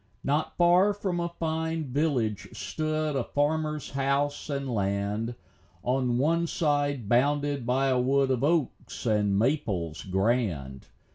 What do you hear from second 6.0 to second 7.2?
one side